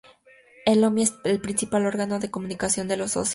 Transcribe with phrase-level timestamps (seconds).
[0.65, 3.29] El Omnia es el principal órgano de comunicación de los socios.